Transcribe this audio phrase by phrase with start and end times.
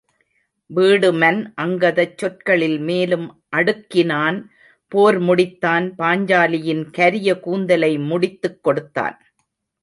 [0.69, 4.39] வீடுமன் அங்கதச் சொற்களில் மேலும் அடுக்கினான்
[4.91, 9.17] போர் முடித்தான் பாஞ்சாலியின் கரிய கூந்தலை முடித்துக் கொடுத்தான்.